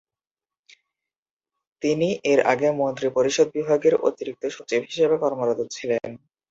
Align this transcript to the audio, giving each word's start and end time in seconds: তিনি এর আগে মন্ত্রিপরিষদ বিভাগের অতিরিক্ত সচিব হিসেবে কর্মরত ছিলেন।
তিনি 1.81 2.09
এর 2.23 2.39
আগে 2.51 2.67
মন্ত্রিপরিষদ 2.79 3.47
বিভাগের 3.55 3.93
অতিরিক্ত 4.07 4.43
সচিব 4.55 4.81
হিসেবে 4.89 5.15
কর্মরত 5.23 5.59
ছিলেন। 5.75 6.09